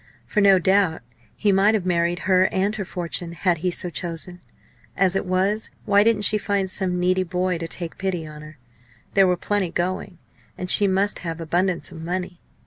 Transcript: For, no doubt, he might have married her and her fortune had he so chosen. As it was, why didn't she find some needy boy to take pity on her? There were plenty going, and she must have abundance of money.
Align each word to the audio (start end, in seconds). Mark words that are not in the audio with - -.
For, 0.25 0.41
no 0.41 0.57
doubt, 0.57 1.03
he 1.35 1.51
might 1.51 1.75
have 1.75 1.85
married 1.85 2.17
her 2.25 2.45
and 2.51 2.75
her 2.75 2.85
fortune 2.85 3.33
had 3.33 3.59
he 3.59 3.69
so 3.69 3.91
chosen. 3.91 4.41
As 4.97 5.15
it 5.15 5.27
was, 5.27 5.69
why 5.85 6.03
didn't 6.03 6.23
she 6.23 6.39
find 6.39 6.71
some 6.71 6.99
needy 6.99 7.21
boy 7.21 7.59
to 7.59 7.67
take 7.67 7.99
pity 7.99 8.25
on 8.25 8.41
her? 8.41 8.57
There 9.13 9.27
were 9.27 9.37
plenty 9.37 9.69
going, 9.69 10.17
and 10.57 10.71
she 10.71 10.87
must 10.87 11.19
have 11.19 11.39
abundance 11.39 11.91
of 11.91 12.01
money. 12.01 12.39